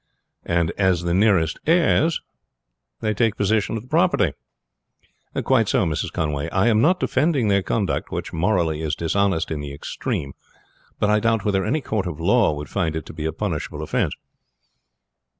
"And 0.47 0.71
as 0.79 1.03
the 1.03 1.13
nearest 1.13 1.59
heirs 1.67 2.21
take 3.03 3.35
possession 3.37 3.77
of 3.77 3.83
the 3.83 3.87
property." 3.87 4.33
"Quite 5.43 5.69
so, 5.69 5.85
Mrs. 5.85 6.11
Conway. 6.11 6.49
I 6.49 6.69
am 6.69 6.81
not 6.81 6.99
defending 6.99 7.49
their 7.49 7.61
conduct, 7.61 8.11
which 8.11 8.33
morally 8.33 8.81
is 8.81 8.95
dishonest 8.95 9.51
in 9.51 9.59
the 9.59 9.71
extreme, 9.71 10.33
but 10.99 11.11
I 11.11 11.19
doubt 11.19 11.45
whether 11.45 11.63
any 11.63 11.81
court 11.81 12.07
of 12.07 12.19
law 12.19 12.51
would 12.51 12.67
find 12.67 12.95
it 12.95 13.05
to 13.05 13.13
be 13.13 13.25
a 13.25 13.31
punishable 13.31 13.83
offense." 13.83 14.15